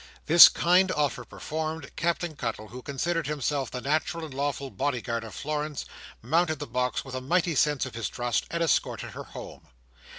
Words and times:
This 0.25 0.49
kind 0.49 0.91
office 0.91 1.27
performed, 1.29 1.95
Captain 1.95 2.35
Cuttle, 2.35 2.69
who 2.69 2.81
considered 2.81 3.27
himself 3.27 3.69
the 3.69 3.81
natural 3.81 4.25
and 4.25 4.33
lawful 4.33 4.71
body 4.71 4.99
guard 4.99 5.23
of 5.23 5.35
Florence, 5.35 5.85
mounted 6.23 6.57
the 6.57 6.65
box 6.65 7.05
with 7.05 7.13
a 7.13 7.21
mighty 7.21 7.53
sense 7.53 7.85
of 7.85 7.93
his 7.93 8.09
trust, 8.09 8.47
and 8.49 8.63
escorted 8.63 9.11
her 9.11 9.25
home. 9.25 9.67